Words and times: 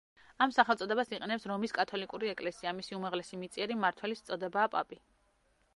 ამ 0.43 0.53
სახელწოდებას 0.53 1.11
იყენებს 1.17 1.45
რომის 1.51 1.75
კათოლიკური 1.79 2.33
ეკლესია, 2.33 2.75
მისი 2.79 2.99
უმაღლესი 3.01 3.41
მიწიერი 3.45 3.79
მმართველის 3.81 4.27
წოდებაა 4.31 4.73
პაპი. 4.77 5.01